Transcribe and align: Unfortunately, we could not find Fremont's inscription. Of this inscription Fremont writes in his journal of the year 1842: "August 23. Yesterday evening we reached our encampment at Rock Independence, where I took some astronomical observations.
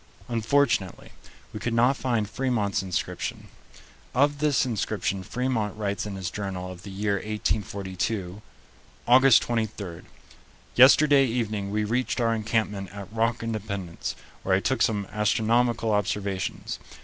Unfortunately, 0.27 1.11
we 1.53 1.59
could 1.59 1.75
not 1.75 1.95
find 1.95 2.27
Fremont's 2.27 2.81
inscription. 2.81 3.49
Of 4.15 4.39
this 4.39 4.65
inscription 4.65 5.21
Fremont 5.21 5.77
writes 5.77 6.07
in 6.07 6.15
his 6.15 6.31
journal 6.31 6.71
of 6.71 6.81
the 6.81 6.89
year 6.89 7.17
1842: 7.17 8.41
"August 9.07 9.43
23. 9.43 10.01
Yesterday 10.73 11.27
evening 11.27 11.69
we 11.69 11.83
reached 11.83 12.19
our 12.19 12.33
encampment 12.33 12.89
at 12.91 13.13
Rock 13.13 13.43
Independence, 13.43 14.15
where 14.41 14.55
I 14.55 14.59
took 14.59 14.81
some 14.81 15.05
astronomical 15.11 15.91
observations. 15.91 16.79